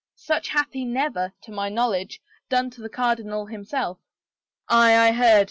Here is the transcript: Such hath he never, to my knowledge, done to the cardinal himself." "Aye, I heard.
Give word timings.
Such 0.15 0.49
hath 0.49 0.71
he 0.73 0.83
never, 0.83 1.31
to 1.43 1.51
my 1.51 1.69
knowledge, 1.69 2.23
done 2.49 2.71
to 2.71 2.81
the 2.81 2.89
cardinal 2.89 3.45
himself." 3.45 3.99
"Aye, 4.67 4.97
I 4.97 5.11
heard. 5.11 5.39